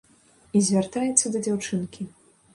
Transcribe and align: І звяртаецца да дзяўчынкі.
І 0.59 0.61
звяртаецца 0.69 1.33
да 1.37 1.43
дзяўчынкі. 1.45 2.09